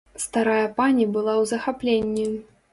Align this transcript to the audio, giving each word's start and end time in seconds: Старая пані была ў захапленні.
Старая 0.23 0.63
пані 0.79 1.05
была 1.17 1.37
ў 1.41 1.45
захапленні. 1.55 2.27